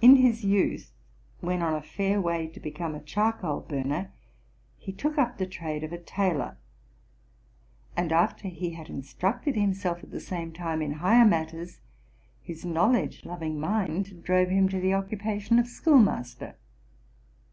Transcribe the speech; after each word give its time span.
In 0.00 0.16
his 0.16 0.42
youth, 0.44 0.90
when 1.38 1.62
on 1.62 1.72
a 1.74 1.80
fair 1.82 2.20
way 2.20 2.48
to 2.48 2.58
become 2.58 2.96
a 2.96 3.00
charcoal 3.00 3.60
burner, 3.60 4.10
he 4.76 4.90
took 4.92 5.16
up 5.16 5.38
the 5.38 5.46
trade 5.46 5.84
of 5.84 5.92
a 5.92 5.98
tailor; 6.02 6.56
and 7.96 8.10
after 8.10 8.48
he 8.48 8.70
had 8.70 8.88
instructed 8.90 9.54
himself, 9.54 10.02
at 10.02 10.10
the 10.10 10.18
same 10.18 10.52
time, 10.52 10.82
in 10.82 10.94
higher 10.94 11.24
matters, 11.24 11.78
his 12.42 12.64
knowledge 12.64 13.24
loving 13.24 13.60
mind 13.60 14.24
drove 14.24 14.48
him 14.48 14.68
to 14.68 14.80
tlie 14.80 14.98
occupation 14.98 15.60
of 15.60 15.68
schoolmaster. 15.68 16.56